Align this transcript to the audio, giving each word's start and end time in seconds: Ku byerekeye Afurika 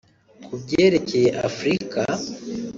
Ku 0.45 0.53
byerekeye 0.61 1.29
Afurika 1.47 2.01